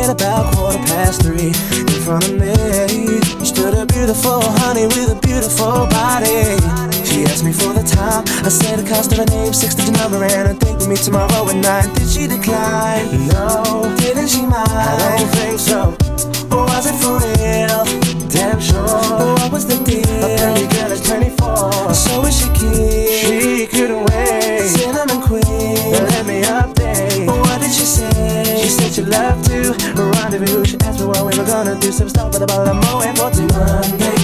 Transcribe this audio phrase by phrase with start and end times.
[0.00, 3.20] at about quarter past three in front of me.
[3.44, 6.56] Stood a beautiful honey with a beautiful body.
[7.04, 8.24] She asked me for the time.
[8.44, 11.02] I said the cost of a name, six digit number, and I think we meet
[11.04, 11.92] tomorrow at nine.
[11.94, 13.28] Did she decline?
[13.28, 13.94] No.
[13.98, 14.72] Didn't she mind?
[14.72, 15.92] I don't think so.
[16.50, 17.84] Or was it for real?
[18.28, 18.80] Damn sure.
[18.80, 20.24] Or what was the deal?
[20.24, 21.94] A pretty girl is 24.
[21.94, 23.08] So is she keen?
[23.20, 24.68] She couldn't wait.
[24.68, 25.92] Cinnamon queen.
[25.92, 27.26] Let me update.
[27.26, 28.49] What did she say?
[28.70, 30.64] said she loved to rendezvous.
[30.64, 31.90] She asked me what we were gonna do.
[31.90, 34.16] Some stuff the about a moment for two Monday.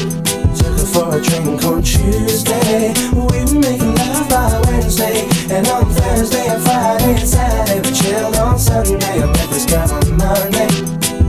[0.54, 2.94] Took her for a drink on Tuesday.
[3.12, 5.26] We were making love by Wednesday.
[5.50, 9.22] And on Thursday and Friday and Saturday, we chilled on Sunday.
[9.22, 10.70] I met this guy on Monday.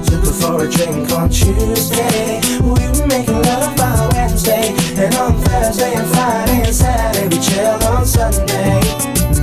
[0.06, 2.40] Took her for a drink on Tuesday.
[2.62, 4.76] We were making love by Wednesday.
[4.96, 8.82] And on Thursday and Friday and Saturday, we chilled on Sunday.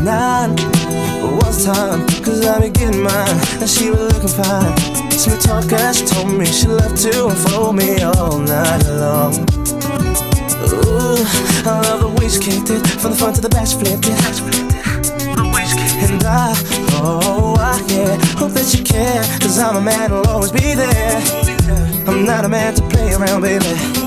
[0.02, 0.73] Nine
[1.62, 4.74] time, cause I be getting mine, and she was looking fine.
[5.12, 9.34] Sweet talk, as she told me she loved to unfold me all night long.
[10.64, 11.22] Ooh,
[11.68, 14.06] I love the way she kicked it, from the front to the back, she flipped
[14.06, 14.18] it.
[16.04, 16.54] And I,
[16.98, 21.22] oh, I, yeah, hope that you care, cause I'm a man, I'll always be there.
[22.08, 24.03] I'm not a man to play around, baby.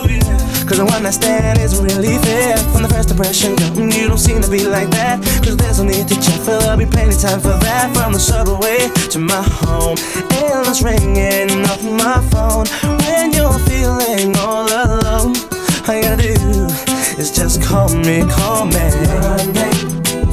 [0.68, 2.58] Cause the one I stand isn't really fair.
[2.76, 5.24] From the first impression, girl, mm, you don't seem to be like that.
[5.40, 7.96] Cause there's no need to check, for there'll be plenty time for that.
[7.96, 9.96] From the subway to my home,
[10.44, 12.68] endless ringing off my phone.
[13.00, 15.40] When you're feeling all alone,
[15.88, 16.68] all you gotta do
[17.16, 18.92] is just call me, call me.
[19.24, 19.72] Monday,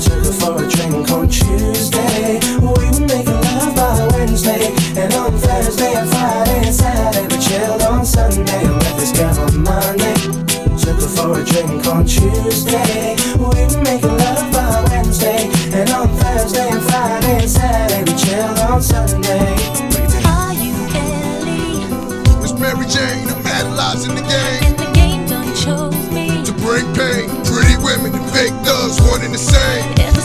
[0.02, 2.42] took her for a drink on Tuesday.
[2.58, 7.82] We were making love by Wednesday, and on Thursday and Friday and Saturday, we chilled
[7.86, 8.83] on Sunday
[11.36, 13.16] a drink on Tuesday.
[13.38, 15.50] We make love by Wednesday.
[15.72, 19.56] And on Thursday and Friday and Saturday, we chilled on Sunday.
[20.26, 21.82] Are you Ellie?
[22.42, 24.62] It's Mary Jane, I'm analyzing the game.
[24.62, 26.44] And the game done chose me.
[26.44, 29.94] To bring pain, pretty women and fake thugs, one and the same.
[29.98, 30.23] Ever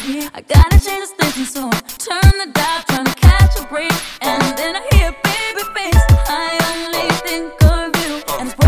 [0.00, 1.72] I gotta change this thinking soon.
[1.98, 3.92] Turn the dial, trying to catch a break.
[4.20, 6.04] And then I hear baby face.
[6.28, 8.22] I only think of you.
[8.38, 8.67] And it's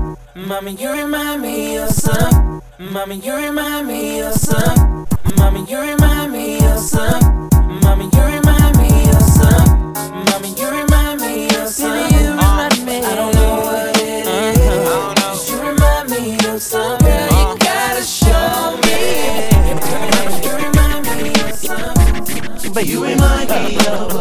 [0.51, 2.61] Mommy, you remind me of some.
[2.77, 5.07] Mommy, you remind me of some.
[5.37, 7.49] Mommy, you remind me of some.
[7.81, 9.93] Mommy, you remind me of some.
[10.25, 12.11] Mommy, you remind me of some.
[12.11, 12.97] you remind me.
[12.97, 15.49] I don't know what it is.
[15.49, 16.99] You remind me of some.
[16.99, 19.47] Girl, you gotta show me.
[19.87, 22.73] Mommy, you remind me of some.
[22.73, 24.13] But you remind me of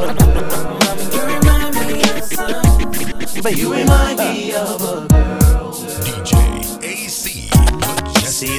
[0.86, 3.42] Mommy, you remind me of some.
[3.42, 5.09] but you remind me of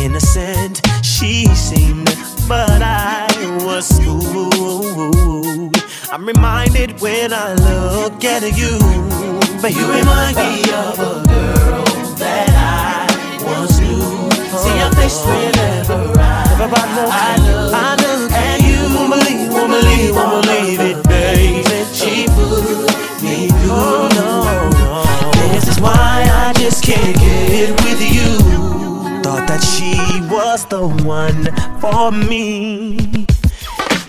[0.00, 2.06] Innocent she seemed,
[2.46, 3.26] but I
[3.64, 5.76] was fooled.
[6.10, 8.78] I'm reminded when I look at you,
[9.60, 11.84] but you remind me of a girl
[12.16, 13.06] that I
[13.44, 14.30] once knew.
[14.62, 16.46] See your face whenever I,
[17.10, 18.78] I look, I look at you.
[18.94, 21.84] Won't believe, won't believe, won't believe it, baby.
[21.92, 23.68] She put me through.
[23.68, 25.02] No, no.
[25.52, 28.47] This is why I just can't get with you.
[29.28, 29.92] Thought that she
[30.34, 33.26] was the one for me.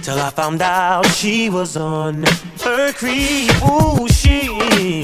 [0.02, 2.24] Till I found out she was on
[2.64, 3.52] her creep.
[3.62, 4.48] Ooh, she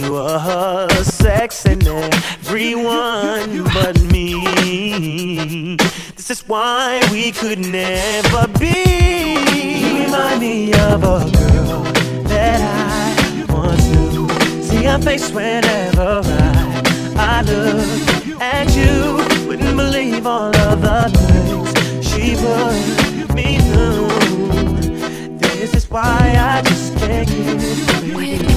[0.09, 5.75] was sexing everyone but me.
[6.15, 9.35] This is why we could never be.
[9.81, 11.83] You remind me of a girl
[12.23, 14.29] that I once knew.
[14.63, 19.34] See her face whenever I, I look at you.
[19.55, 24.09] Wouldn't believe all of the things she put me through.
[25.37, 28.55] This is why I just can't get with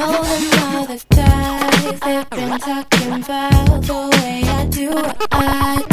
[0.00, 4.90] know them all the guys they've been talking about the way I do.
[4.90, 5.89] What I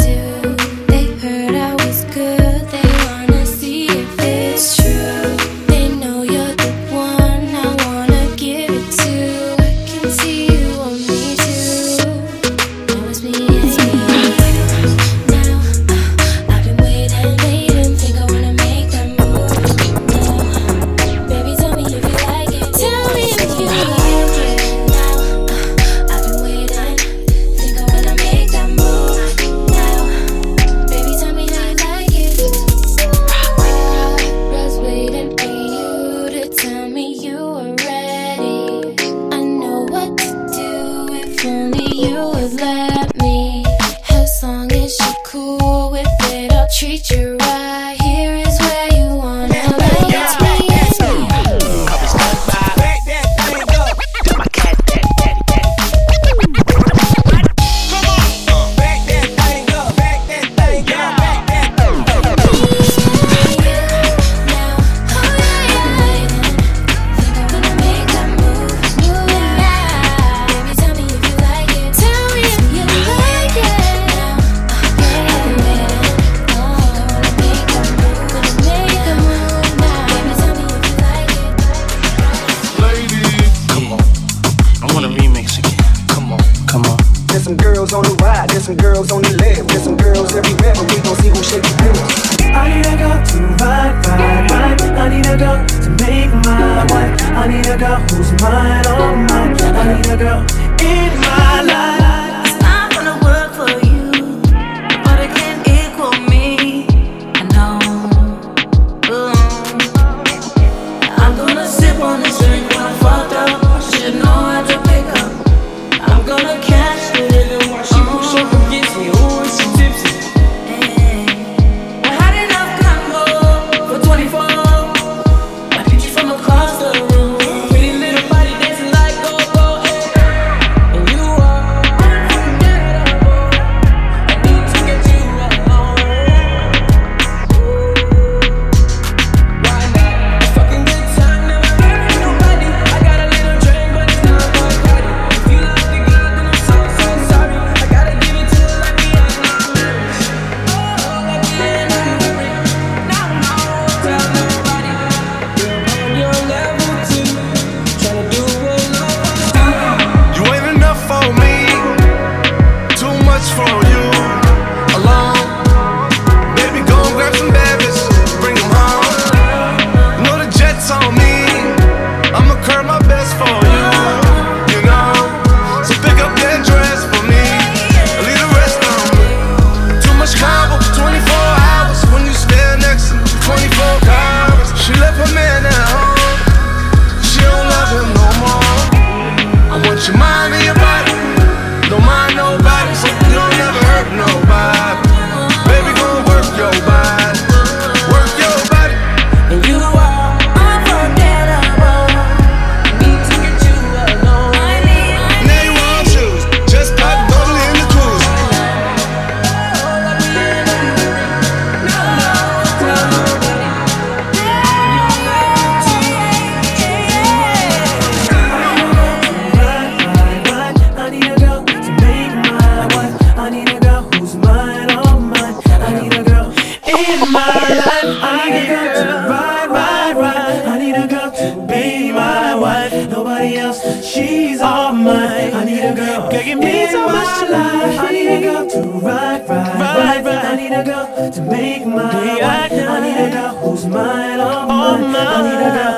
[234.28, 235.52] These are mine.
[235.54, 236.30] I need a girl.
[236.30, 237.98] Girl, give me so much life.
[238.00, 240.24] I need a girl to ride, ride, ride.
[240.26, 240.44] rock.
[240.44, 242.72] I need a girl to make my life.
[242.72, 244.94] I need a girl who's mine, oh, all.
[244.94, 245.16] Oh, mine.
[245.16, 245.96] I need a girl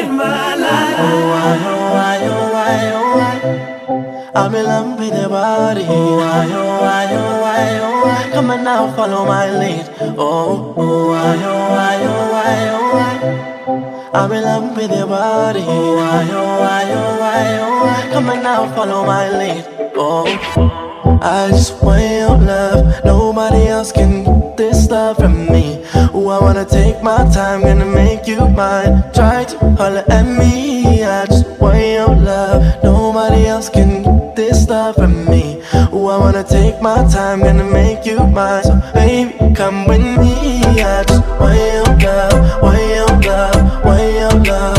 [0.00, 0.96] in my life.
[1.06, 4.40] Oh, I, oh, I, oh, I, oh, I.
[4.40, 5.84] I'm in love with your body.
[5.88, 8.30] Oh, I, oh, I, oh, I, oh, I.
[8.32, 9.86] Come on now, follow my lead.
[10.18, 13.75] Oh, oh, I, oh, I, oh, I, oh, I.
[14.12, 15.60] I'm in love with your body.
[15.60, 18.12] Why, oh, why, oh, why, oh.
[18.12, 19.64] Come on now, follow my lead.
[19.96, 20.85] Oh.
[21.04, 23.04] I just want your love.
[23.04, 25.84] Nobody else can get this love from me.
[26.14, 29.02] Ooh, I wanna take my time, gonna make you mine.
[29.14, 31.04] Try to holler at me.
[31.04, 32.82] I just want your love.
[32.82, 35.62] Nobody else can get this love from me.
[35.92, 38.64] Ooh, I wanna take my time, gonna make you mine.
[38.64, 40.60] So baby, come with me.
[40.82, 44.75] I just want your love, want your love, want your love.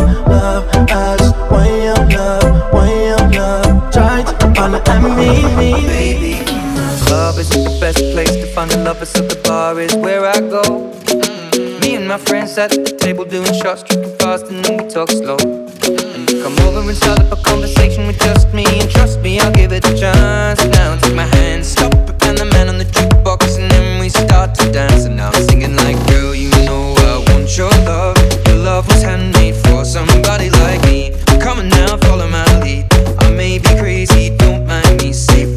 [8.68, 10.62] The love, so the bar is where I go.
[10.62, 11.80] Mm-hmm.
[11.80, 14.90] Me and my friends sat at the table doing shots, drinking fast, and then we
[14.90, 15.38] talk slow.
[15.38, 16.16] Mm-hmm.
[16.16, 19.52] And come over and start up a conversation with just me, and trust me, I'll
[19.54, 20.64] give it a chance.
[20.68, 24.54] Now take my hand, stop, and the man on the jukebox, and then we start
[24.56, 25.06] to dance.
[25.06, 28.18] And now I'm singing like, girl, you know I want your love.
[28.48, 31.16] Your love was handmade for somebody like me.
[31.40, 32.86] Come on now, follow my lead.
[33.20, 35.14] I may be crazy, don't mind me.
[35.14, 35.57] Safe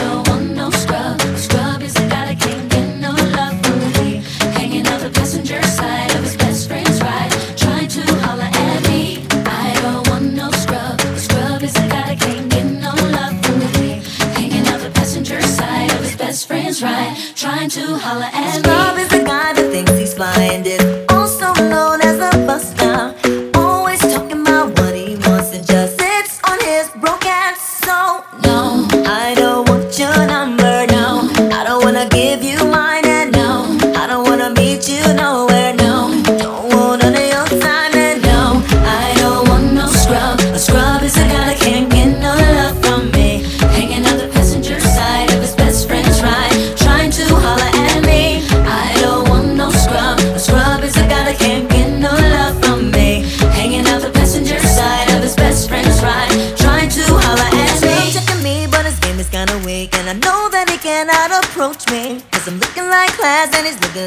[17.71, 18.63] to holler at me.
[18.63, 20.61] Bob is the guy that thinks he's flying.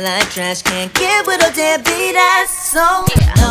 [0.05, 0.61] like trash.
[0.63, 2.71] Can't get with a damn beat ass.
[2.71, 3.05] So.
[3.17, 3.44] Yeah.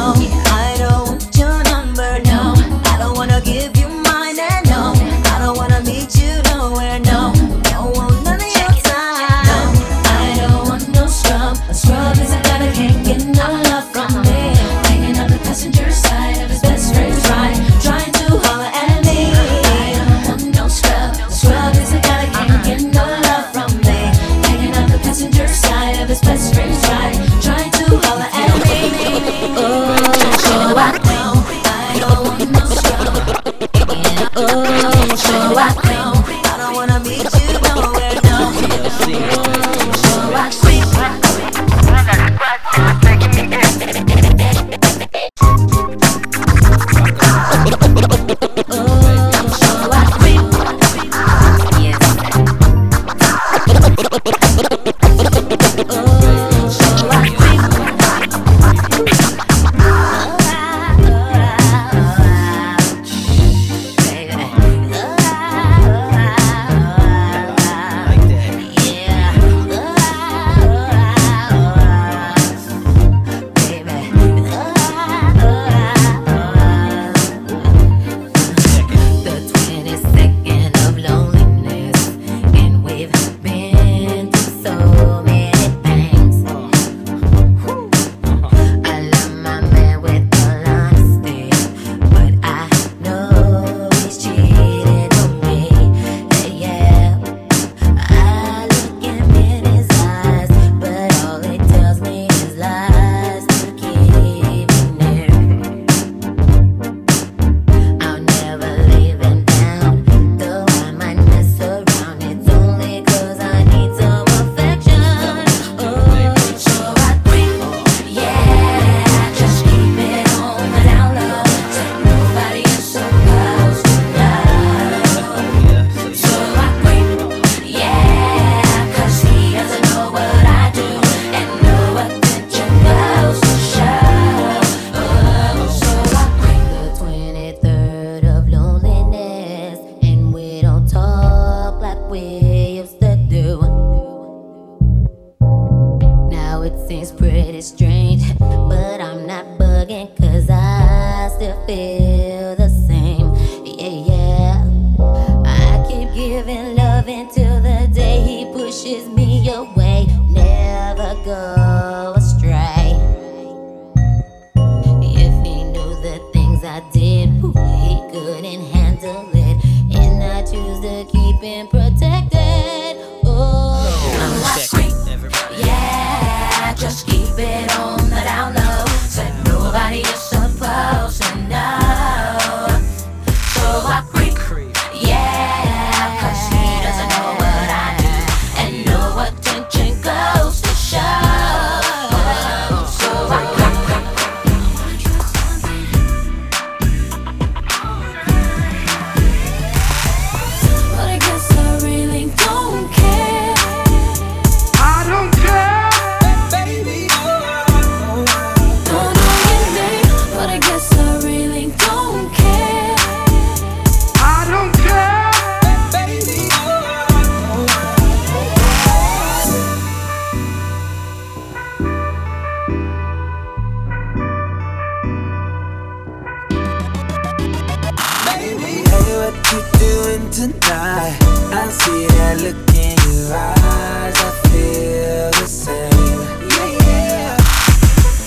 [228.26, 228.84] baby.
[228.90, 231.18] Hey, what you doing tonight?
[231.52, 234.18] I see that look in your eyes.
[234.18, 236.20] I feel the same.
[236.50, 237.38] Yeah.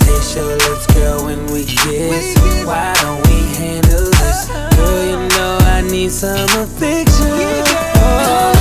[0.05, 2.37] Taste your lips, girl, when we kiss.
[2.65, 4.49] Why don't we handle this?
[4.49, 4.75] Uh-huh.
[4.75, 7.63] Girl, you know I need some affection.
[7.99, 8.53] Oh,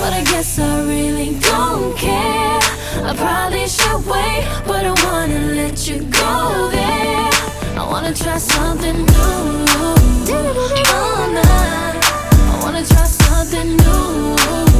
[0.00, 2.60] but I guess I really don't care.
[3.04, 7.30] I probably should wait, but I wanna let you go there.
[7.78, 10.01] I wanna try something new.
[10.44, 12.00] Oh night.
[12.34, 14.71] I wanna try something new.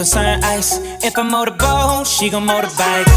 [0.00, 0.78] concern ice.
[1.04, 3.09] If I motorboat, she gon' motorbike.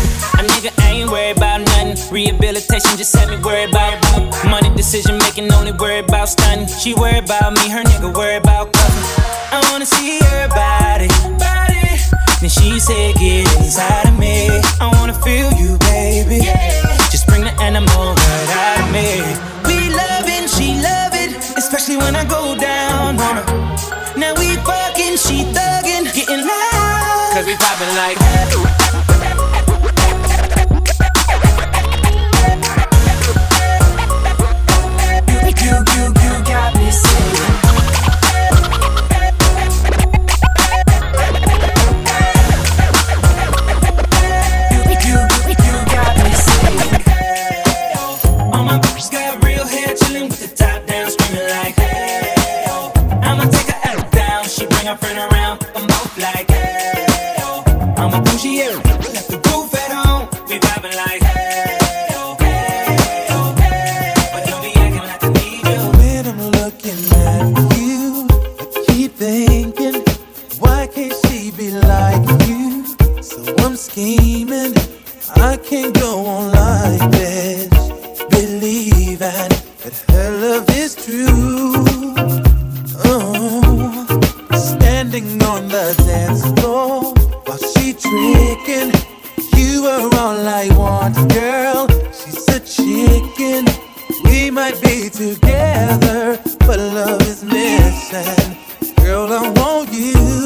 [98.14, 98.56] dancing.
[99.04, 100.43] Girl, I want you.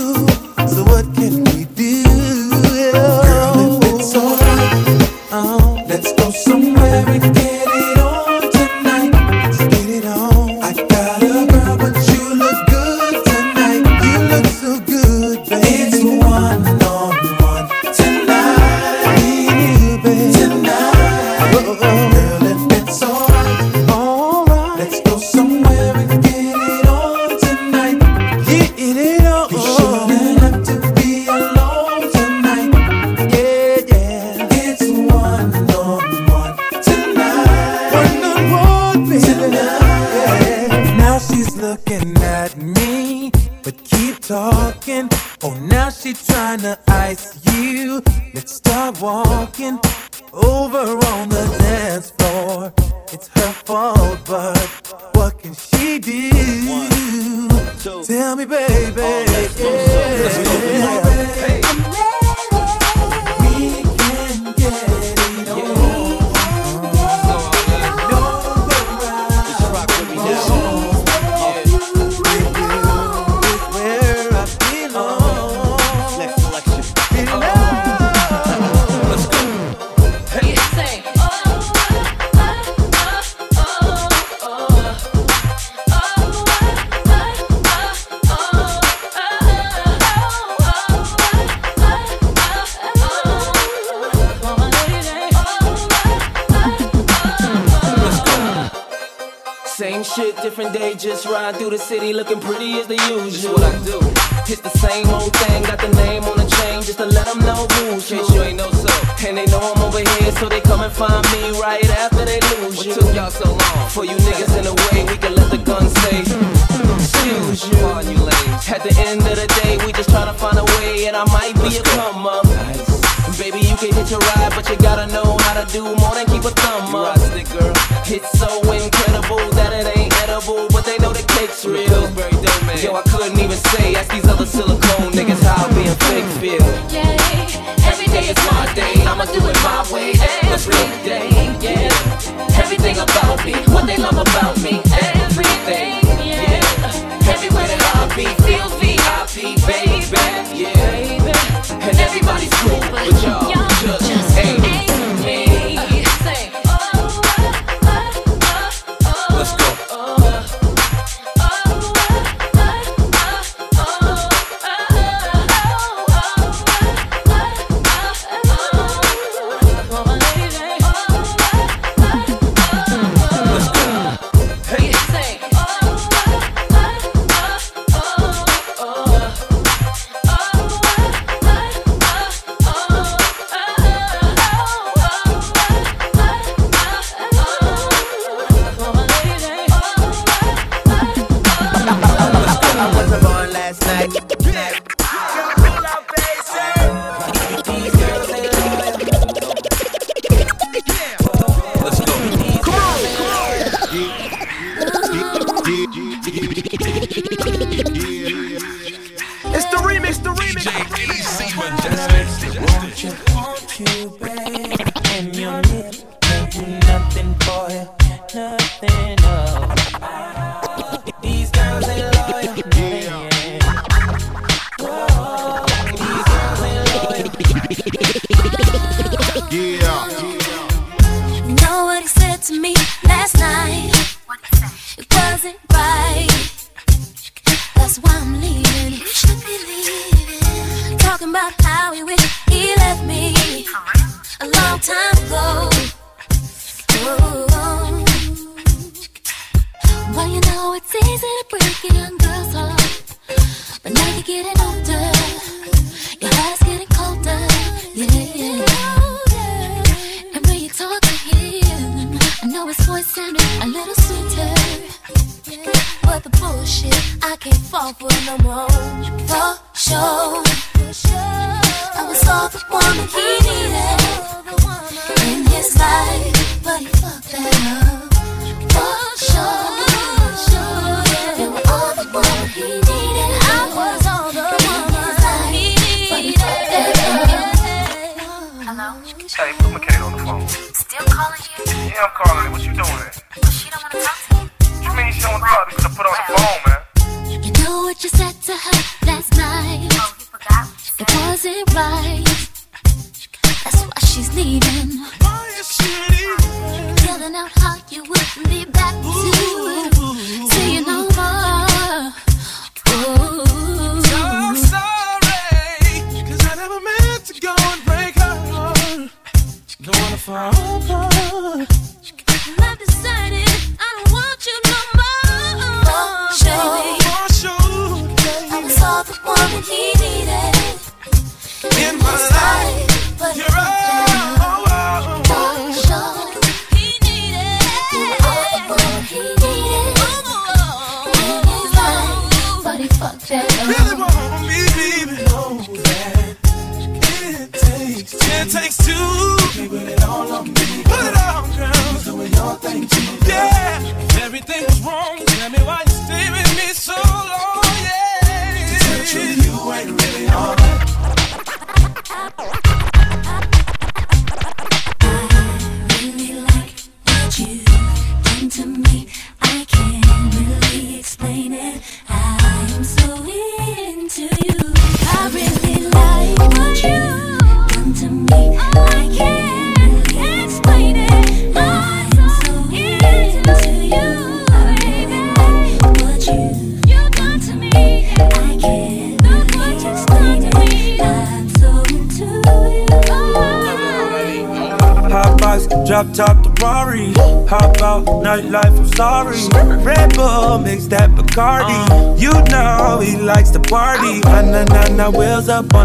[205.78, 208.07] G, G, G, G, G, G, G.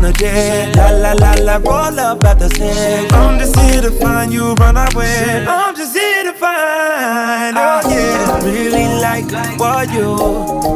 [0.02, 0.76] on a jet.
[0.76, 3.12] La la la la, roll up at the set.
[3.12, 5.44] I'm just here to find you, run away.
[5.46, 7.56] I'm just here to find.
[7.56, 9.26] Oh yeah, really like
[9.58, 10.16] what you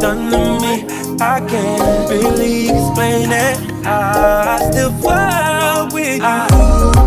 [0.01, 0.85] done to me.
[1.21, 3.57] I can't really explain it.
[3.87, 6.25] I still fall with you.
[6.25, 6.49] I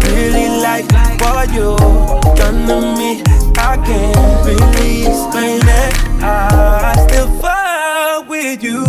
[0.10, 0.92] Really like
[1.22, 1.78] what you
[2.36, 3.22] done to me.
[3.58, 5.94] I can't really explain it.
[6.22, 8.84] I still fall with you.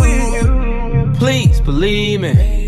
[1.17, 2.60] Please believe me.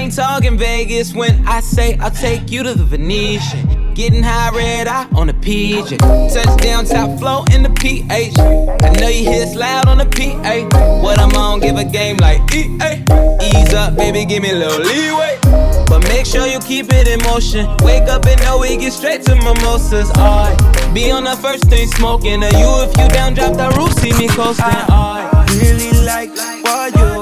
[0.00, 3.92] I ain't talking Vegas when I say I'll take you to the Venetian.
[3.92, 5.98] Getting high red eye on the PJ.
[6.32, 8.38] Touchdown top flow in the PH.
[8.38, 11.02] I know you hear loud on the PA.
[11.02, 13.04] What I'm on, give a game like EA.
[13.44, 15.38] Ease up, baby, give me a little leeway.
[15.84, 17.68] But make sure you keep it in motion.
[17.84, 20.10] Wake up and know we get straight to mimosas.
[20.12, 20.56] Alright,
[20.94, 22.42] be on the first thing smoking.
[22.42, 24.64] Or you if you down, drop the roof, see me coasting.
[24.64, 25.50] Alright.
[25.60, 26.30] Really like
[26.64, 27.19] what you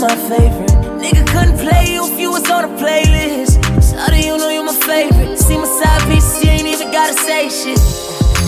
[0.00, 0.70] my favorite.
[0.96, 3.60] Nigga couldn't play you if you was on a playlist.
[3.82, 5.36] Sorry, you know you're my favorite.
[5.38, 7.78] See my side piece, you ain't even gotta say shit.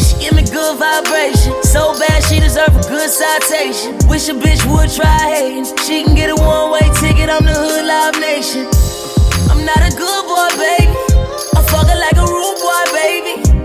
[0.00, 1.52] She give me good vibration.
[1.64, 3.98] So bad she deserve a good citation.
[4.08, 5.66] Wish a bitch would try hating.
[5.84, 7.28] She can get a one-way ticket.
[7.28, 8.64] I'm the hood live nation.
[9.52, 10.96] I'm not a good boy, baby.
[11.52, 13.61] I'm fucking like a rude boy, baby.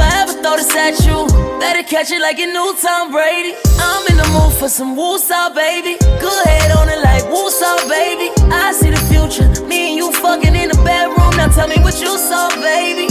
[0.00, 1.26] Ever throw this at you,
[1.60, 3.54] better catch it like you knew Tom Brady.
[3.78, 5.96] I'm in the mood for some woosah, baby.
[6.20, 8.32] Good head on it like woosah, baby.
[8.52, 9.48] I see the future.
[9.66, 11.36] Me and you fucking in the bedroom.
[11.36, 13.06] Now tell me what you saw, baby.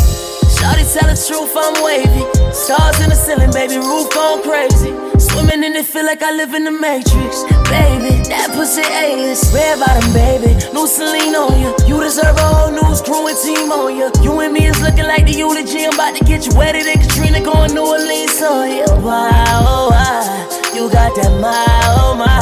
[0.56, 2.26] Shawty tell the truth, I'm wavy.
[2.54, 5.09] Stars in the ceiling, baby, roof gone crazy.
[5.40, 7.48] Swimming in it, feel like I live in the Matrix.
[7.72, 9.56] Baby, that pussy A-list.
[9.56, 11.72] Red bottom, baby, new Celine on you.
[11.88, 14.12] You deserve a whole new crew and team on you.
[14.20, 15.88] You and me is looking like the eulogy.
[15.88, 18.84] I'm about to get you wetter than Katrina going New Orleans on you.
[19.00, 19.32] Wow,
[19.64, 20.76] oh, wow.
[20.76, 21.56] You got that my,
[21.88, 22.36] oh my.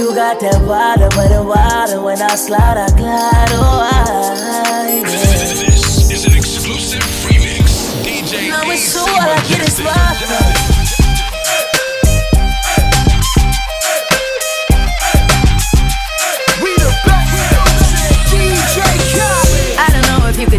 [0.00, 5.04] You got that water, but the water when I slide, I glide, oh I.
[5.04, 7.92] This is an exclusive remix.
[8.00, 10.81] DJ Now it's all I get is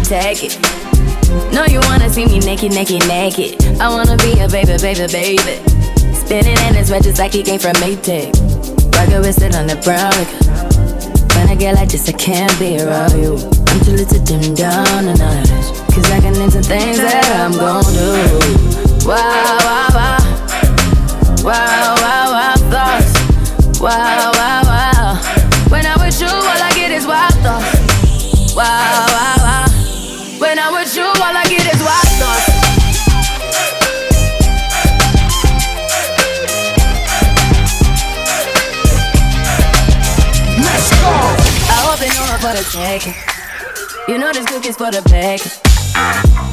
[0.04, 0.58] take it.
[1.52, 3.80] No, you wanna see me naked, naked, naked.
[3.80, 5.56] I wanna be a baby, baby, baby.
[6.14, 8.32] Spinning in his just like he came from Maytag.
[8.94, 10.12] Rocket with it on the brown.
[10.12, 10.30] Like,
[11.36, 13.36] when I get like this, I can't be around you.
[13.66, 15.48] I'm too little to dim down a notch.
[15.94, 19.08] Cause I can into things that I'm gon' do.
[19.08, 20.24] Wow, wow, wow.
[21.44, 22.53] Wow, wow, wow,
[44.06, 45.40] You know this cookie's for the bag.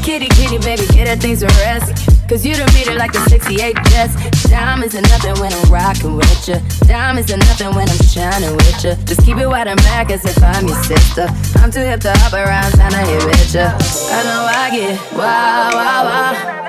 [0.06, 2.08] Kitty, kitty, baby, get her things to rest.
[2.30, 4.16] Cause you done made it like the 68 Jets.
[4.48, 6.64] Diamonds are nothing when I'm rocking with ya.
[6.88, 8.96] Diamonds are nothing when I'm shining with ya.
[9.04, 11.28] Just keep it wide and back as if I'm your sister.
[11.60, 13.76] I'm too hip to hop around, time to hit with ya.
[13.76, 16.62] I know I get wow, wow, wow.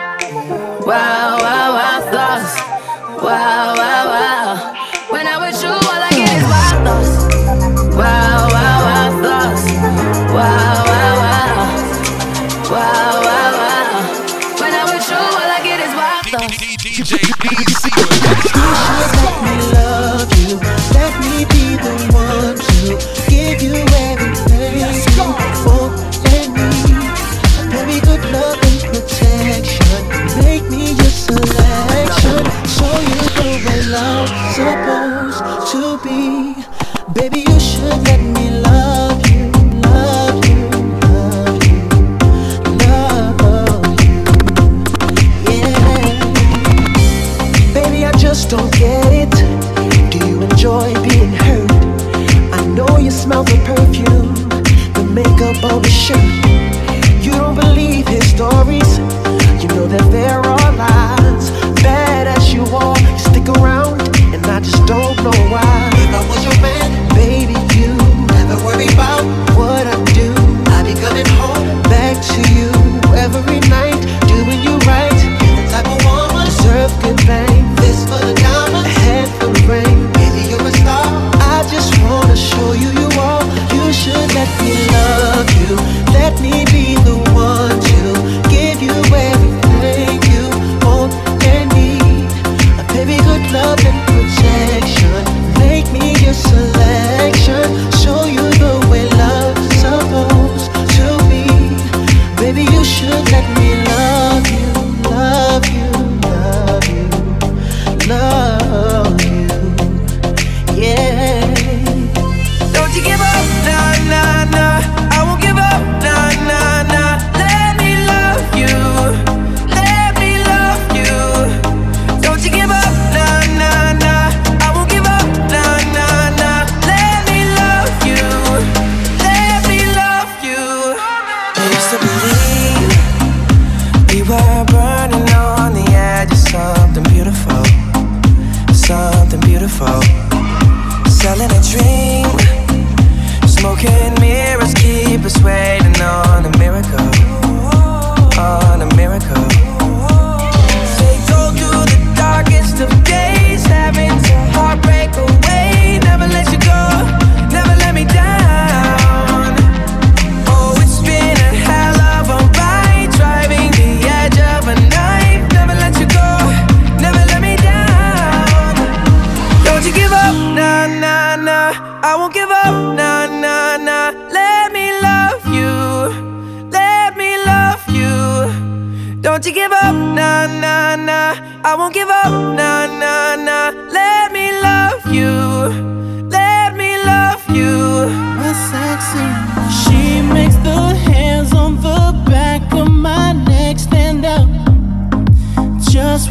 [0.82, 2.58] Wow, wow, wow, thoughts.
[3.22, 4.74] Wow, wow, wow.
[5.10, 5.81] When I'm with you,
[18.10, 18.51] Yes.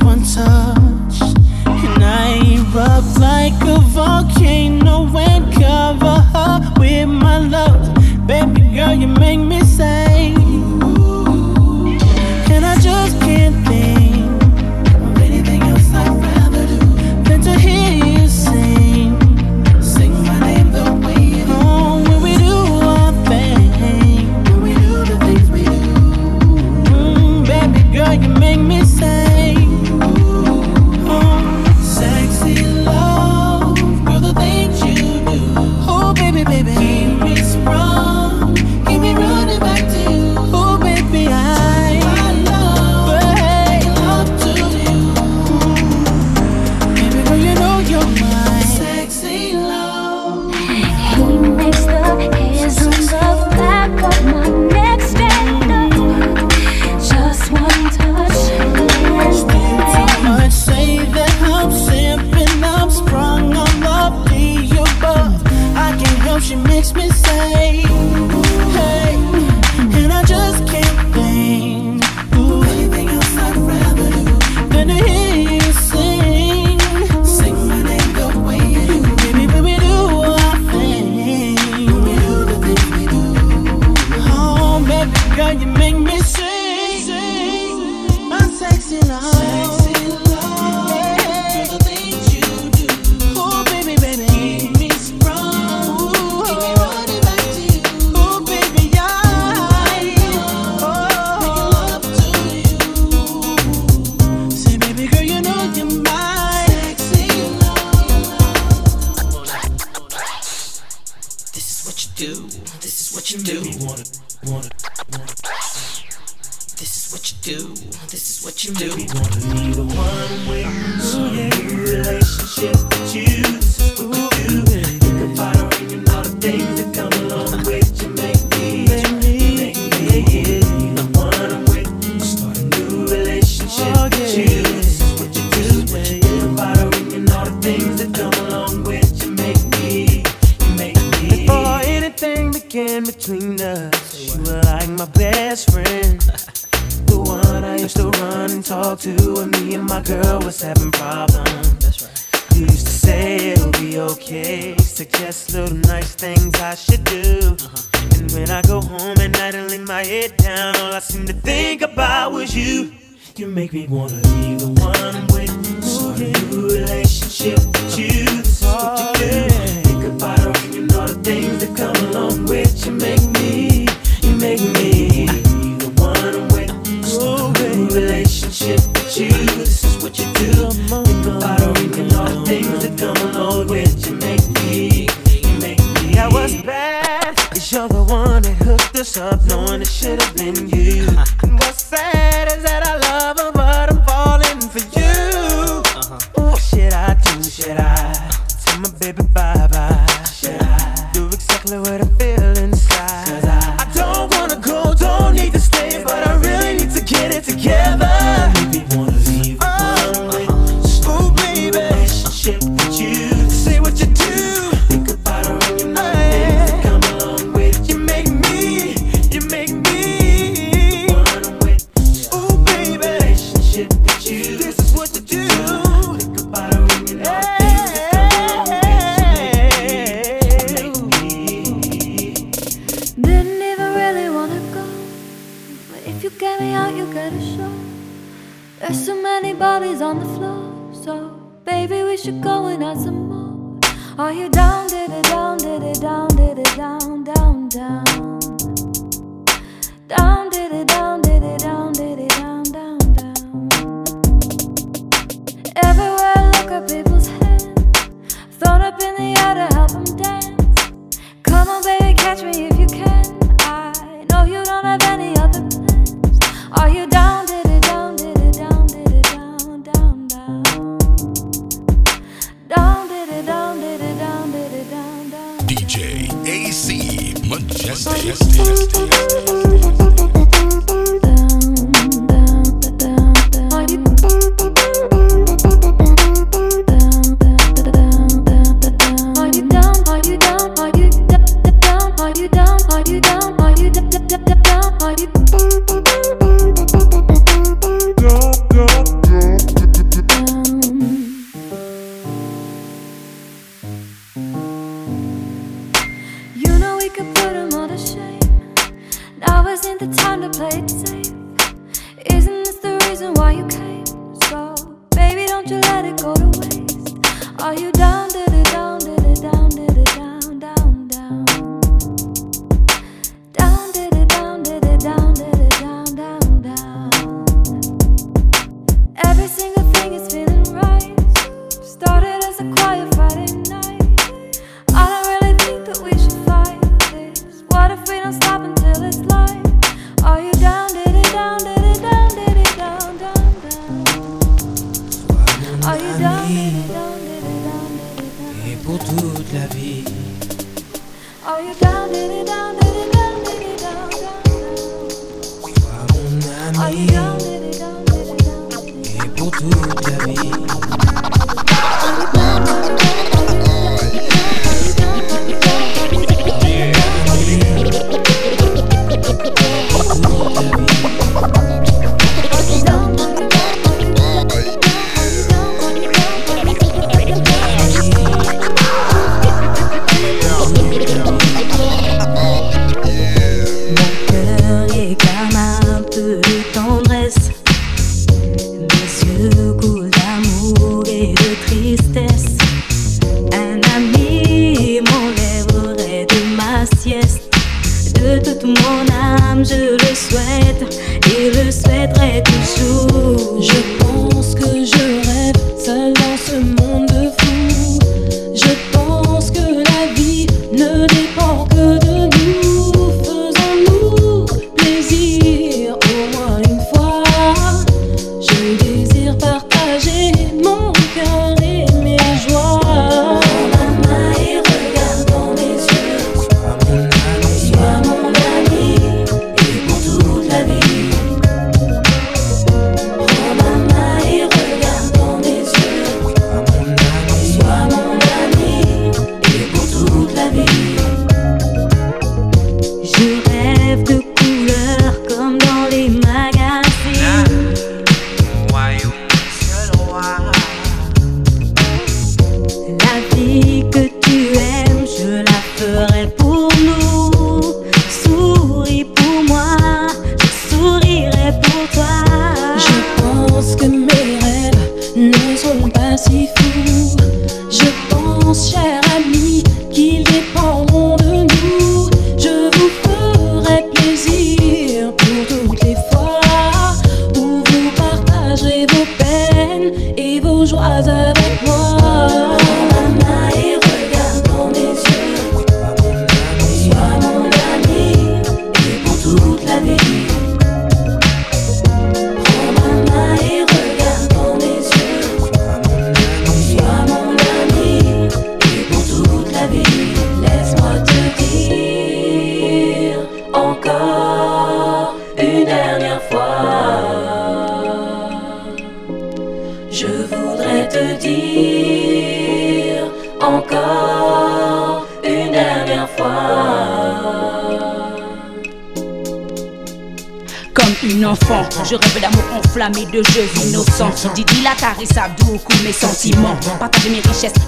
[0.04, 1.22] one touch,
[1.66, 8.28] and I erupt like a volcano and cover her with my love.
[8.28, 9.61] Baby girl, you make me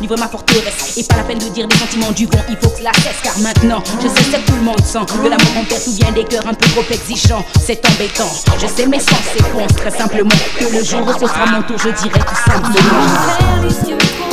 [0.09, 0.97] ma forteresse.
[0.97, 3.21] Et pas la peine de dire des sentiments du bon, il faut que la cesse.
[3.23, 6.11] Car maintenant, je sais que tout le monde sent que l'amour en tête ou bien
[6.11, 7.45] des cœurs un peu trop exigeants.
[7.65, 10.29] C'est embêtant, je sais mes sens, c'est con, très simplement.
[10.59, 14.32] Que le jour où ce sera mon tour, je dirai tout simplement.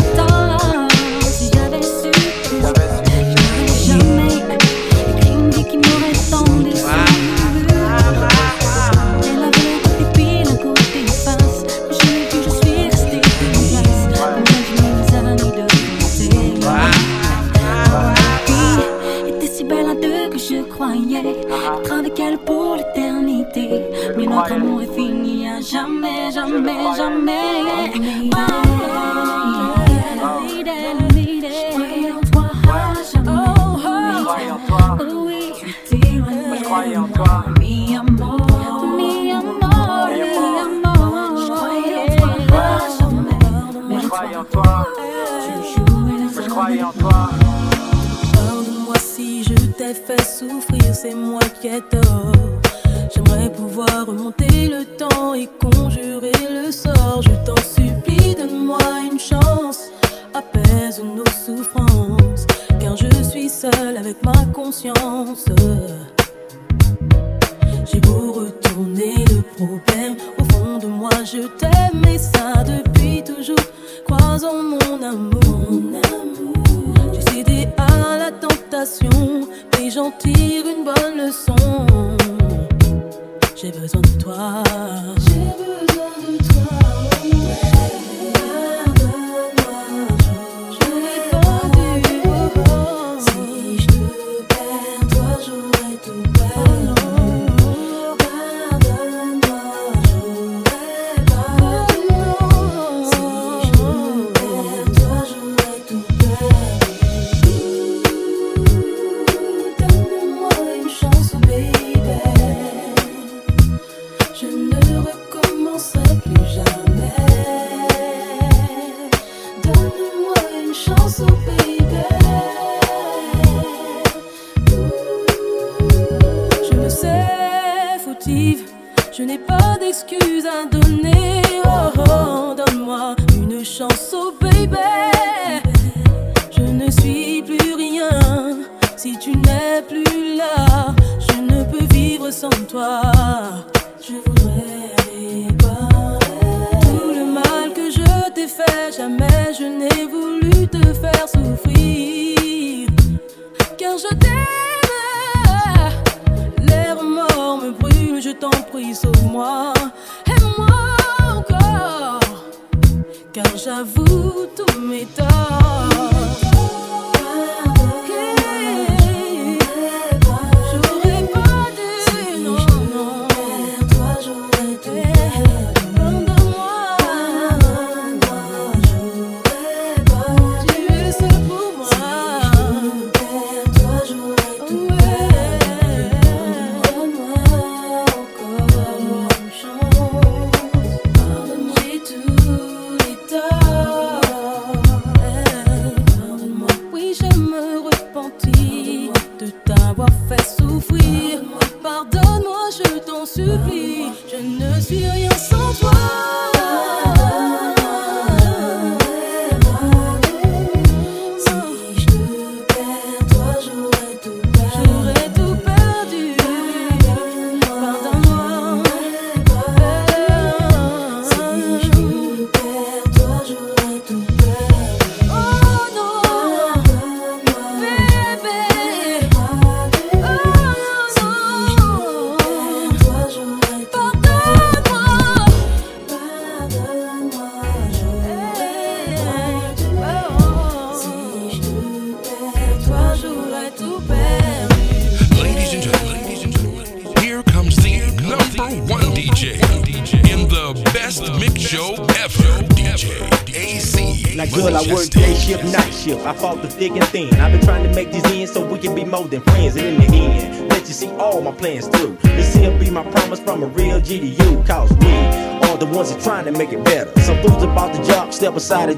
[83.79, 84.62] besoin de toi.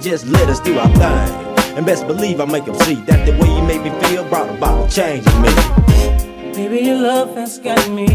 [0.02, 1.76] just let us do our thing.
[1.76, 4.50] And best believe I make them see that the way you made me feel brought
[4.50, 6.52] about a change in me.
[6.56, 8.11] Maybe your love has got me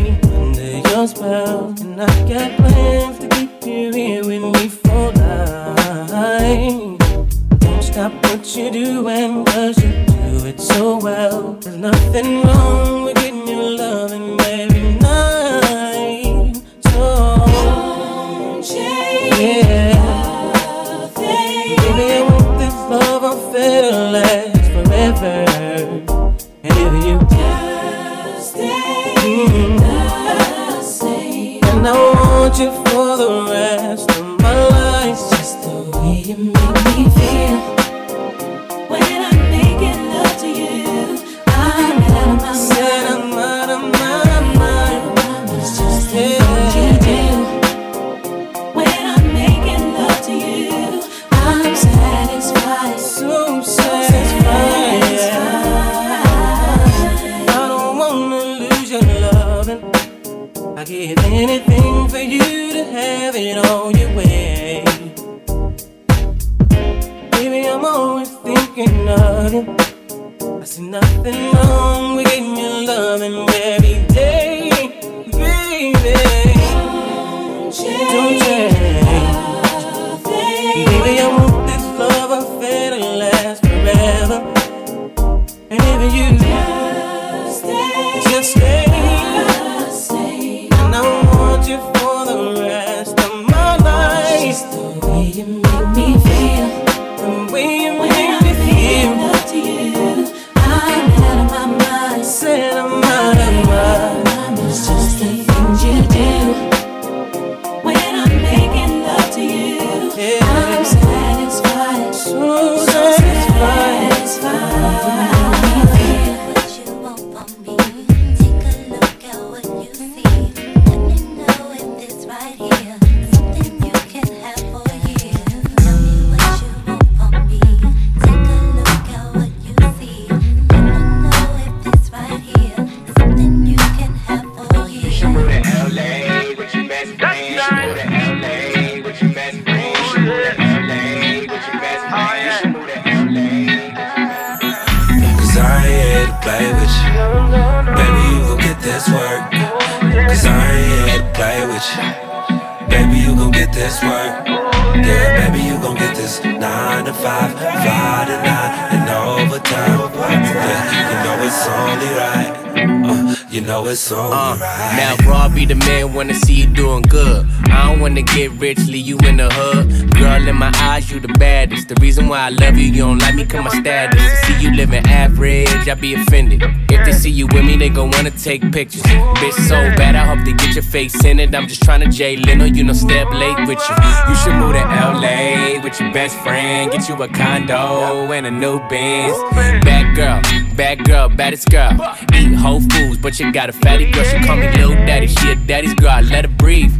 [181.39, 181.53] it.
[181.55, 183.95] I'm just tryna Jay Leno, you know, step late with you.
[184.29, 186.91] You should move to LA with your best friend.
[186.91, 189.37] Get you a condo and a new Benz.
[189.83, 190.41] Bad girl,
[190.75, 191.91] bad girl, baddest girl.
[192.33, 194.23] Eat whole foods, but you got a fatty girl.
[194.23, 196.09] She call me little daddy, she a daddy's girl.
[196.09, 196.93] I let her breathe.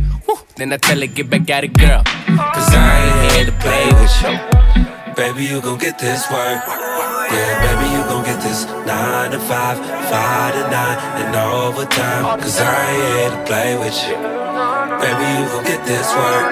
[0.56, 2.04] Then I tell her, get back at it, girl.
[2.04, 5.14] Cause I ain't here to play with you.
[5.16, 6.87] Baby, you gon' get this work.
[7.32, 9.78] Yeah, baby, you gon' get this nine to five,
[10.10, 12.40] five to nine, and overtime.
[12.40, 14.16] Cause I ain't here to play with you.
[15.04, 16.48] Baby, you gon' get this work.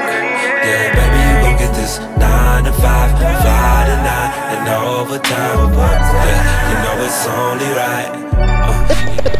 [0.68, 3.12] Yeah, baby, you gon' get this nine to five,
[3.44, 5.72] five to nine, and overtime.
[5.74, 8.26] Yeah, you know it's only right.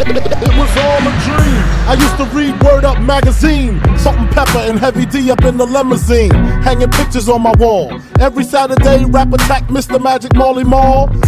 [0.08, 1.62] It was all a dream.
[1.88, 5.58] I used to read Word Up magazine, Salt and Pepper and Heavy D up in
[5.58, 6.32] the limousine,
[6.64, 8.00] hanging pictures on my wall.
[8.20, 10.02] Every Saturday, rap attack Mr.
[10.02, 11.10] Magic Molly Mall.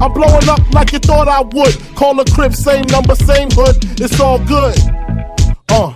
[0.00, 1.74] I'm blowing up like you thought I would.
[1.96, 3.76] Call a crib, same number, same hood.
[4.00, 4.76] It's all good.
[5.68, 5.94] Uh.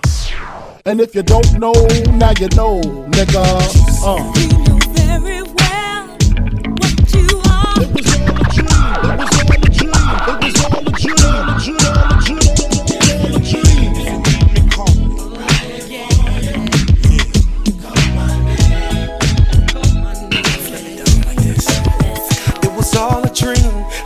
[0.86, 1.72] And if you don't know,
[2.16, 2.80] now you know,
[3.10, 3.44] nigga.
[4.04, 4.57] Uh.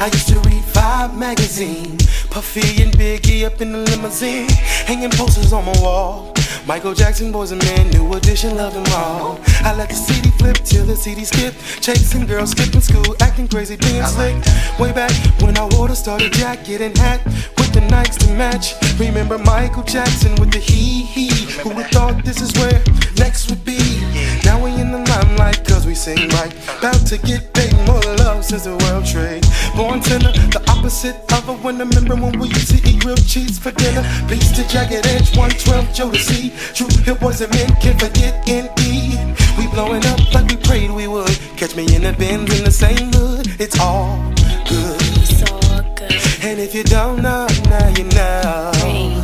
[0.03, 1.97] I used to read Vibe magazine.
[2.29, 4.49] Puffy and Biggie up in the limousine,
[4.85, 6.35] hanging posters on my wall.
[6.67, 9.39] Michael Jackson, boys and men, new edition, love them all.
[9.61, 11.55] I let the CD flip till the CD skip.
[11.81, 14.35] Chasing girls, skipping school, acting crazy, being slick.
[14.77, 17.21] Way back when I wore the starter jacket and hat
[17.73, 18.75] the Nikes to match.
[18.99, 21.53] Remember Michael Jackson with the hee hee.
[21.63, 22.83] Who would thought this is where
[23.17, 23.79] next would be?
[24.45, 26.53] Now we in the limelight cause we sing right.
[26.79, 29.45] About to get paid more love since the world trade.
[29.77, 31.85] Born sinner, the opposite of a winner.
[31.85, 34.03] Remember when we used to eat grilled cheese for dinner?
[34.29, 36.53] Beats to Jagged Edge, 112, Joe to see.
[36.75, 39.35] True boys and men can't forget NE.
[39.59, 41.37] We blowing up like we prayed we would.
[41.57, 43.47] Catch me in the bins in the same hood.
[43.61, 44.19] It's all
[44.69, 45.02] good.
[46.53, 48.73] And if you don't know, now you know.
[48.75, 49.23] Go.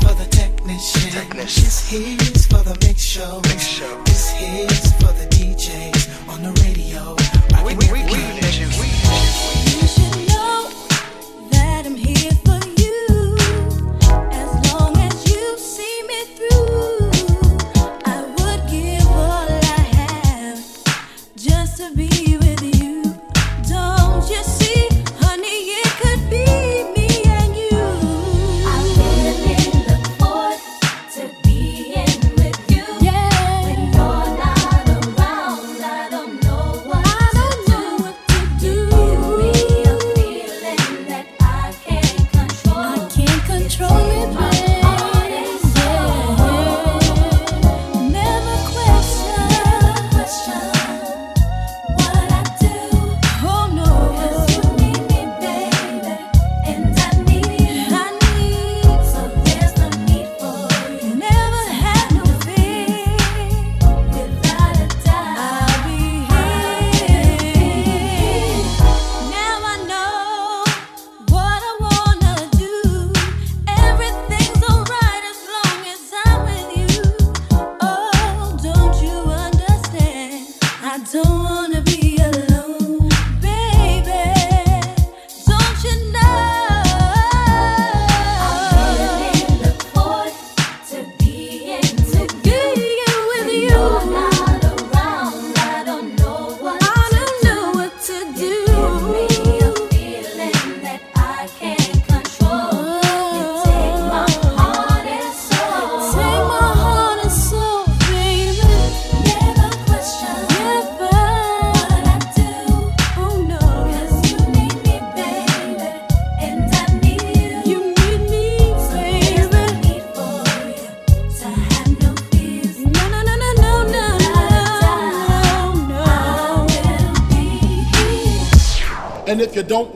[0.00, 1.10] For the technician.
[1.36, 3.49] This here's for the mix show.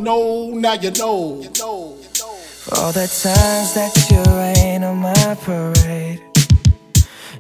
[0.05, 1.43] Know, now you know.
[1.43, 6.21] For all the times that you rain on my parade.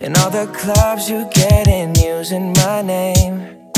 [0.00, 3.70] And all the clubs you get in using my name.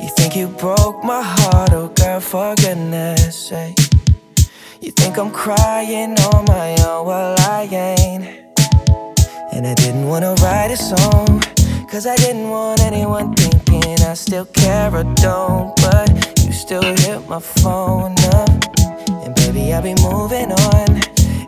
[0.00, 3.78] You think you broke my heart, oh girl, for goodness sake.
[4.80, 8.24] You think I'm crying on my own, well, I ain't.
[9.52, 11.40] And I didn't wanna write a song,
[11.88, 15.74] cause I didn't want anyone thinking I still care or don't.
[15.76, 16.25] But
[16.56, 18.48] still hit my phone up,
[19.10, 20.88] and baby, I'll be moving on.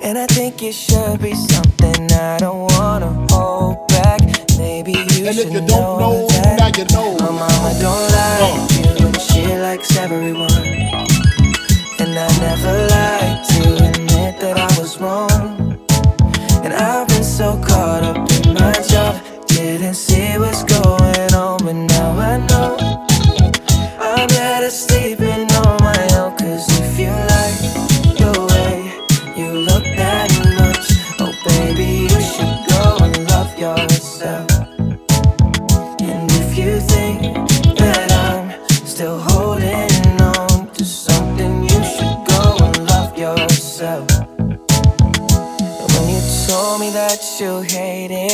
[0.02, 4.20] And I think it should be something I don't wanna hold back.
[4.58, 7.16] Maybe you And should if you don't know, that now you know.
[7.16, 9.00] my mama don't like uh.
[9.00, 10.66] you, and she likes everyone.
[12.00, 15.78] And I never like to admit that I was wrong.
[16.64, 19.16] And I've been so caught up in my job,
[19.48, 20.77] didn't see what's going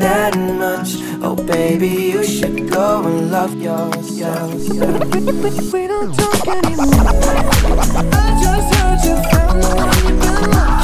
[0.00, 4.52] that much, oh baby, you should go and love yourself.
[5.72, 7.04] We don't talk anymore.
[8.12, 10.79] I just heard you found the one you've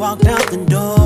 [0.00, 0.99] walked out the door.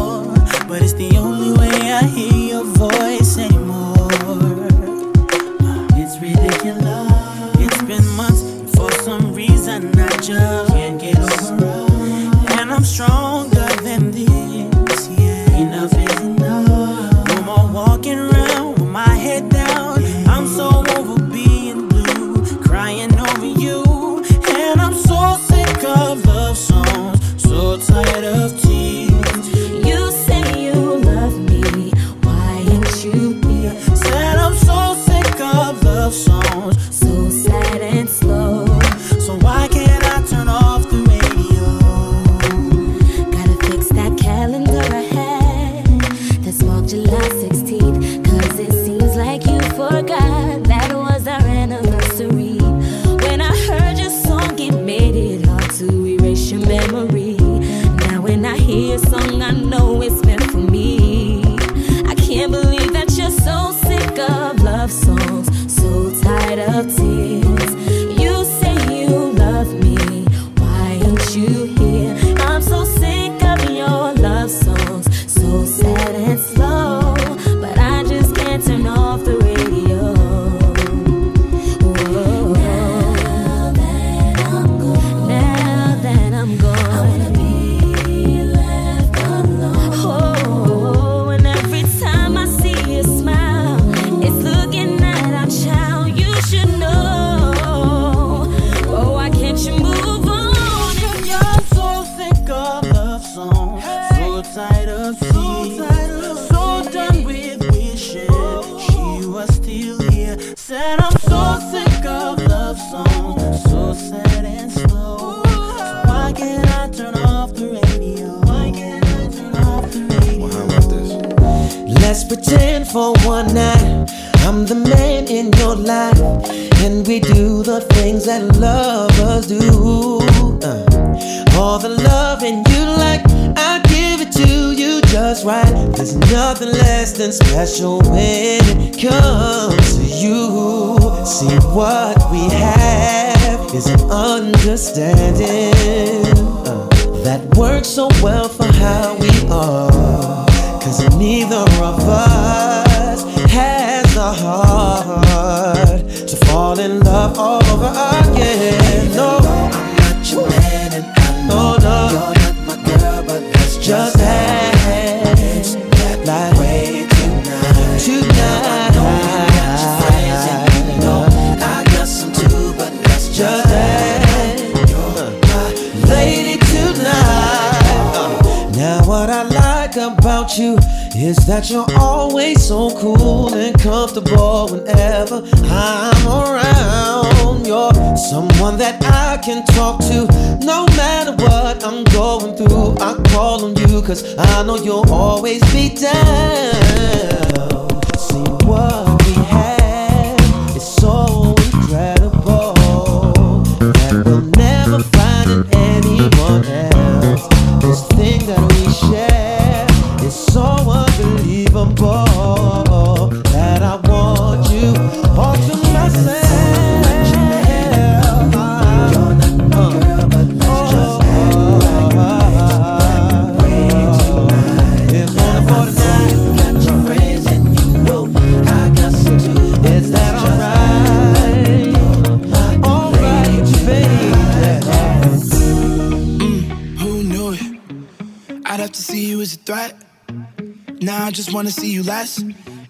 [242.07, 242.43] less.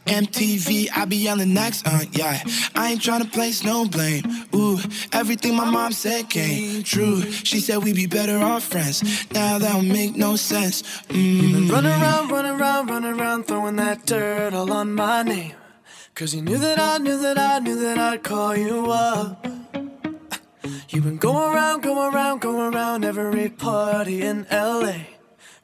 [0.06, 2.42] MTV, I be on the next, uh, yeah.
[2.74, 4.22] I ain't tryna place no blame.
[4.54, 4.78] Ooh,
[5.12, 7.22] everything my mom said came true.
[7.22, 9.02] She said we'd be better off friends.
[9.32, 10.82] Now that don't make no sense.
[11.08, 11.70] Mm.
[11.70, 15.54] Run around, run around, run around, throwing that dirt all on my name.
[16.14, 19.46] Cause you knew that I knew that I knew that I'd call you up.
[20.90, 25.13] You've been going around, going around, going around every party in LA.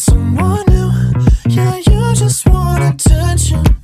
[0.00, 0.90] someone new.
[1.46, 3.79] Yeah, you just want attention.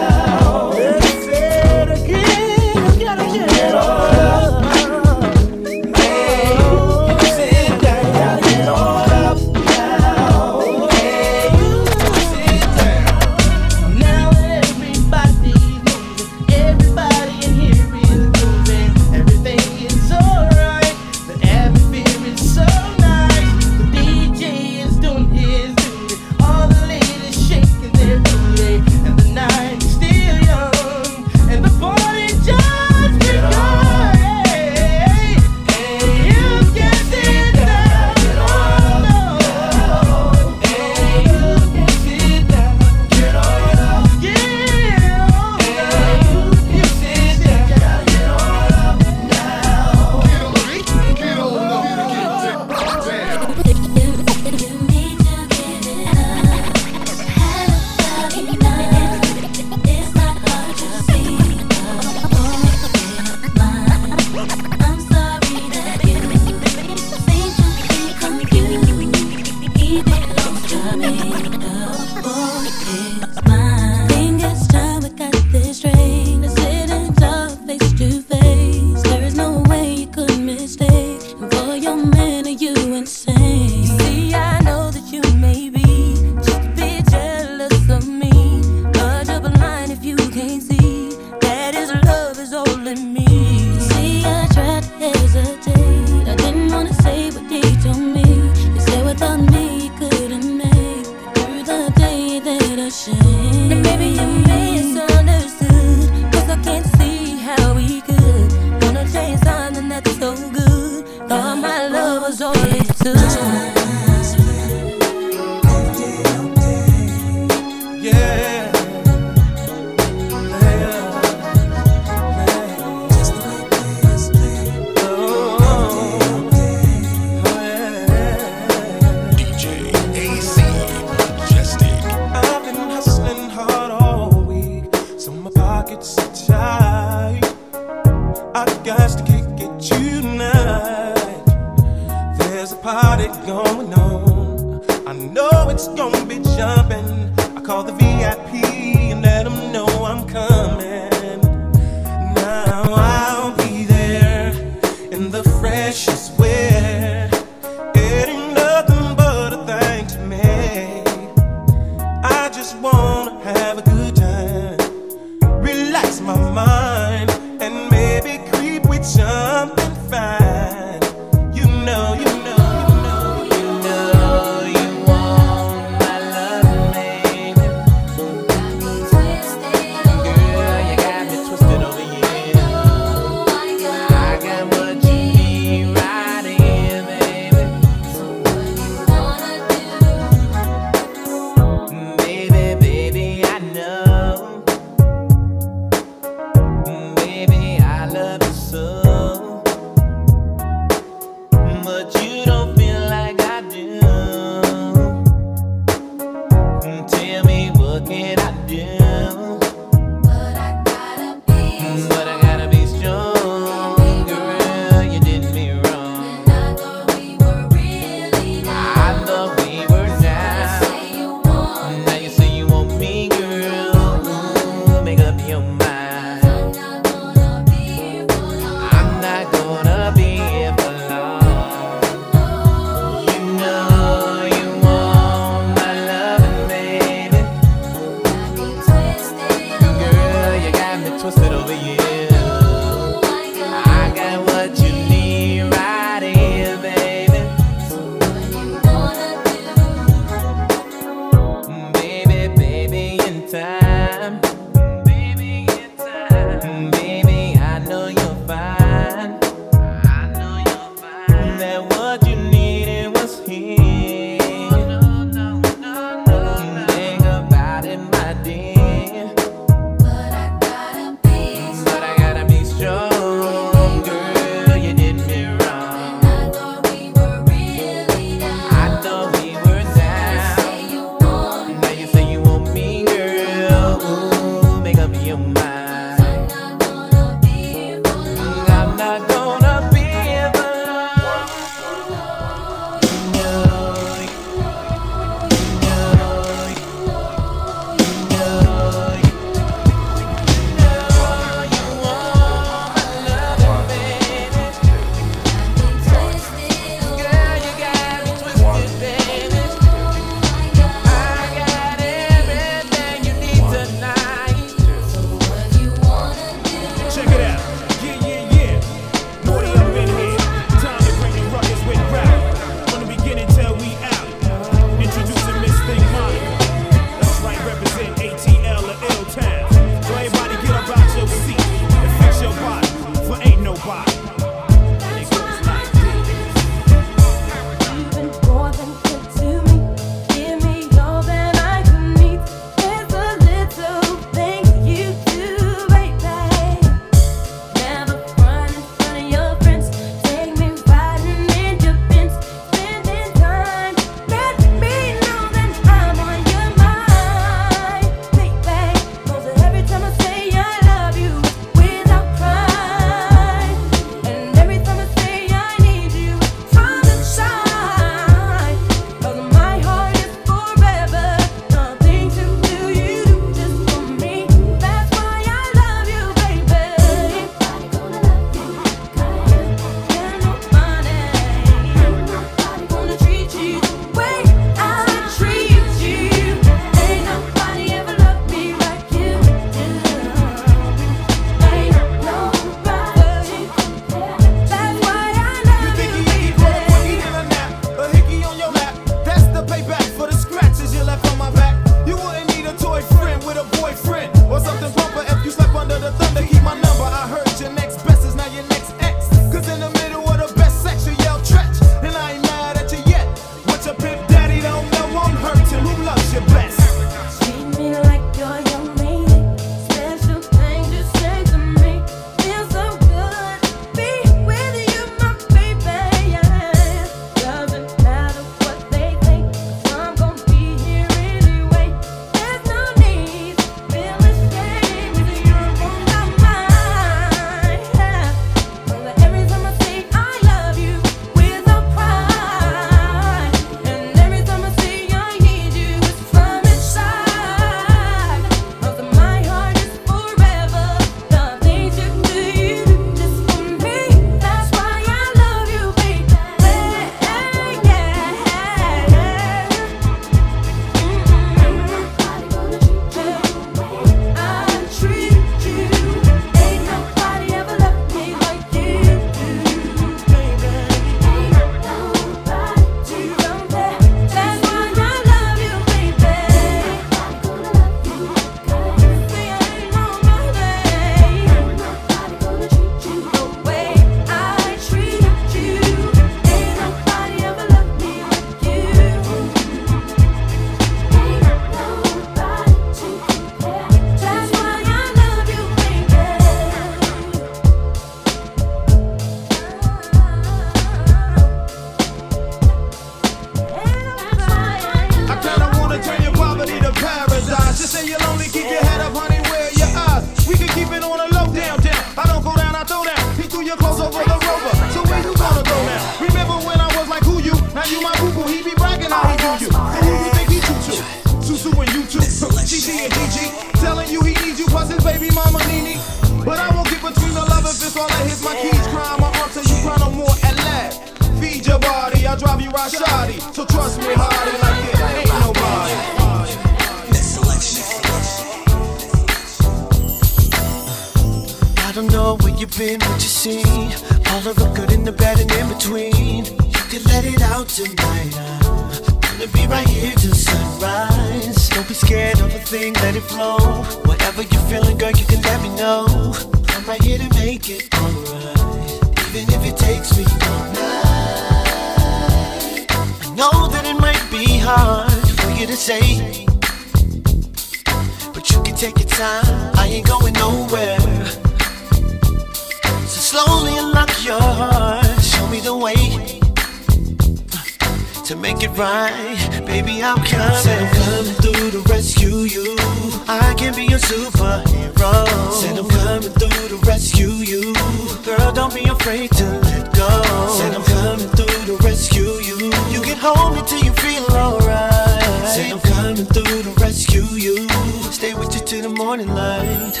[598.94, 600.00] morning light.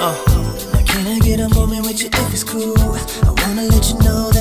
[0.00, 0.14] Uh.
[0.86, 2.74] Can I get a moment with you if it's cool?
[2.78, 4.39] I wanna let you know that.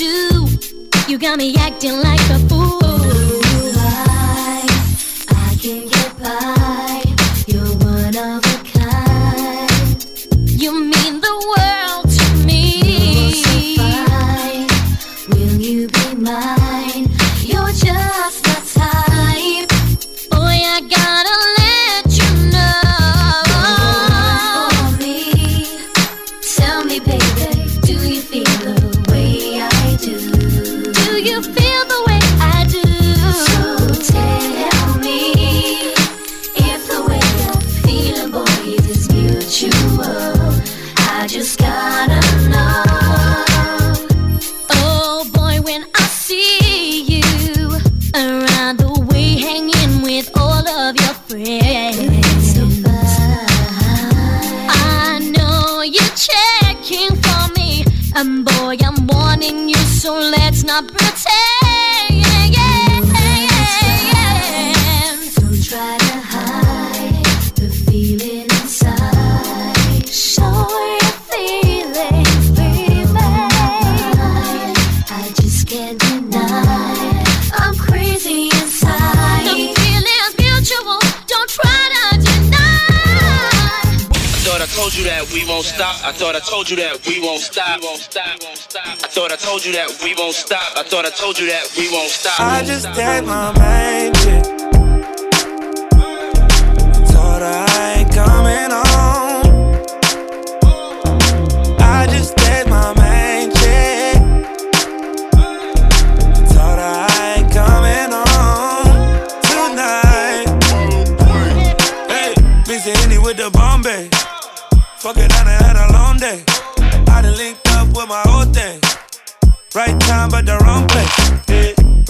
[0.00, 0.46] do.
[1.08, 2.89] You got me acting like a fool.
[89.40, 90.76] Told you that we won't stop.
[90.76, 92.40] I thought I told you that we won't stop.
[92.40, 94.59] I just tagged my main.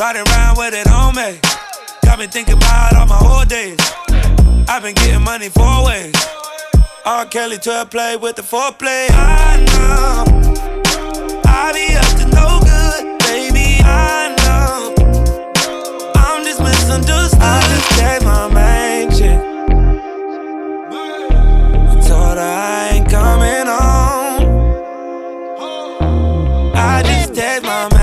[0.01, 1.39] Riding around with it on me.
[2.07, 3.77] Got me thinking about all my old days.
[4.67, 6.15] I've been getting money four ways.
[7.05, 7.27] R.
[7.27, 9.09] Kelly 12 play with the foreplay.
[9.11, 10.25] I know.
[11.45, 13.83] I be up to no good, baby.
[13.85, 14.95] I know.
[16.17, 17.39] I'm just misunderstood.
[17.39, 19.39] I just gave my main chick.
[21.91, 24.49] I told her I ain't coming home.
[26.75, 28.00] I just text my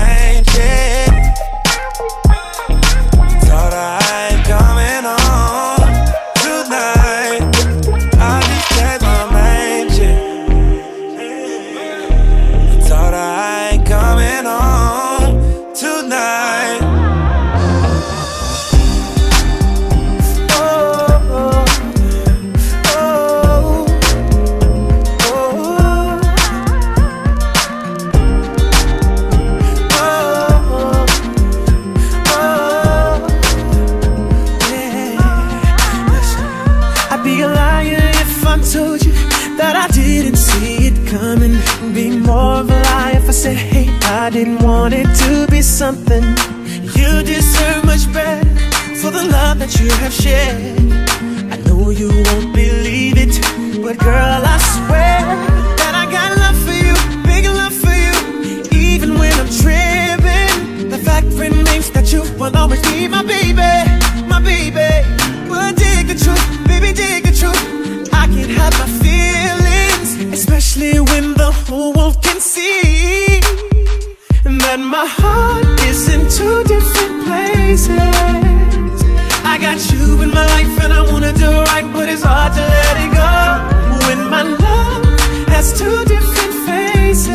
[45.88, 46.24] something.
[46.98, 48.44] You deserve much better
[49.00, 50.78] for the love that you have shared.
[51.54, 53.34] I know you won't believe it,
[53.82, 55.18] but girl, I swear
[55.80, 56.96] that I got love for you,
[57.30, 58.14] big love for you.
[58.86, 63.72] Even when I'm tripping, the fact remains that you will always be my baby,
[64.32, 64.87] my baby.
[74.68, 77.88] That my heart is in two different places.
[79.52, 82.60] I got you in my life and I wanna do right, but it's hard to
[82.76, 83.32] let it go.
[84.06, 85.04] When my love
[85.54, 87.30] has two different faces,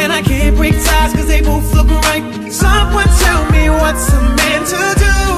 [0.00, 2.24] and I can't break ties cause they both look right.
[2.52, 5.33] Someone tell me what's a man to do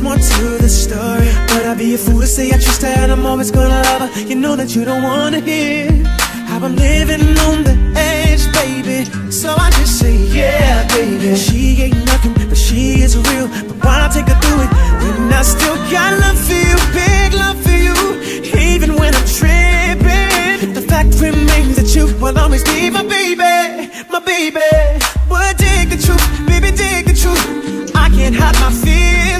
[0.00, 1.28] more to the story.
[1.48, 4.02] But I'd be a fool to say I trust her and I'm always gonna love
[4.02, 4.20] her.
[4.22, 5.90] You know that you don't wanna hear
[6.46, 9.04] how I'm living on the edge, baby.
[9.30, 11.36] So I just say, yeah, baby.
[11.36, 13.48] She ain't nothing, but she is real.
[13.48, 14.70] But why take her through it
[15.02, 17.96] when I still got love for you, big love for you?
[18.70, 24.20] Even when I'm tripping, the fact remains that you will always be my baby, my
[24.20, 24.60] baby.
[25.28, 27.90] But dig the truth, baby, dig the truth.
[27.94, 29.31] I can't hide my feelings,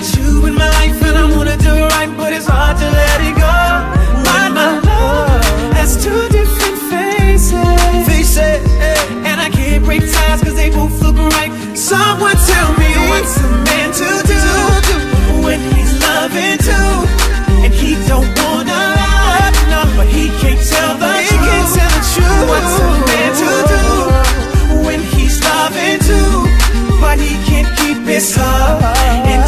[0.00, 3.20] got you in my life and I wanna do right, but it's hard to let
[3.28, 3.56] it go.
[4.26, 5.44] When my love
[5.78, 7.52] has two different faces,
[8.08, 8.62] faces,
[9.28, 11.52] and I can't break ties 'cause they both look right.
[11.76, 14.42] Someone tell me what's a man to do
[15.44, 16.92] when he's loving too,
[17.64, 21.12] and he don't wanna lie, no, but he can't tell the
[22.12, 22.48] truth.
[22.50, 23.84] What's a man to do
[24.86, 26.32] when he's loving too,
[27.02, 28.82] but he can't keep his heart
[29.32, 29.40] in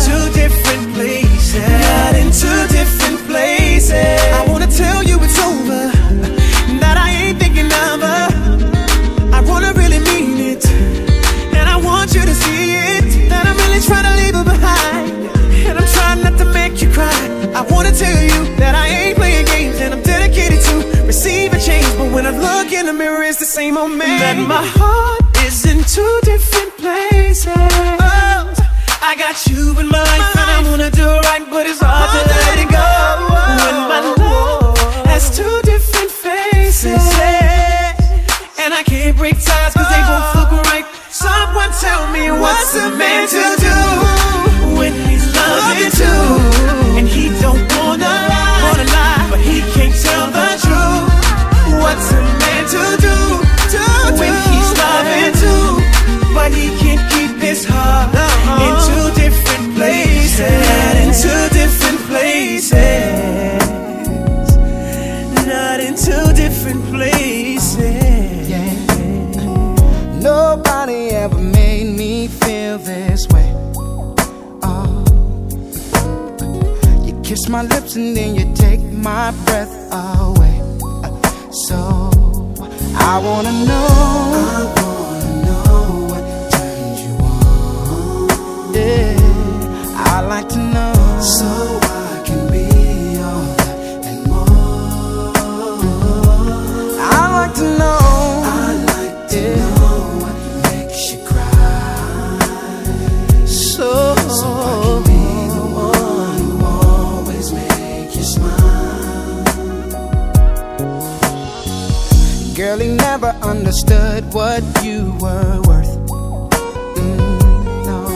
[24.26, 27.46] That my heart is in two different places.
[27.46, 28.50] Oh,
[28.98, 32.22] I got you in my life, and I wanna do right, but it's hard to
[32.34, 32.90] let it go.
[33.62, 37.06] When my love has two different faces.
[38.58, 40.86] And I can't break ties cause they won't look right.
[41.08, 43.78] Someone tell me what's a man to do
[44.74, 46.98] when he's loving too.
[46.98, 48.35] And he don't wanna
[56.56, 58.10] he can't keep his heart
[58.66, 60.40] in two different places.
[61.02, 63.62] In two different places.
[65.46, 68.48] Not in two different places.
[70.22, 73.48] Nobody ever made me feel this way.
[74.62, 75.04] Oh,
[77.06, 80.56] you kiss my lips and then you take my breath away.
[81.68, 81.78] So
[83.12, 84.75] I wanna know.
[113.66, 115.98] Understood what you were worth.
[116.96, 118.06] Mm, no.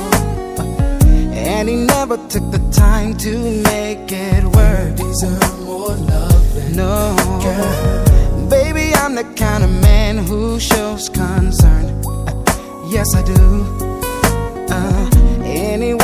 [1.34, 4.94] And he never took the time to make it work.
[4.94, 7.16] Deserve more love no.
[7.42, 8.48] Girl.
[8.48, 11.84] Baby, I'm the kind of man who shows concern.
[12.06, 13.64] Uh, yes, I do.
[14.70, 15.10] Uh,
[15.42, 15.94] any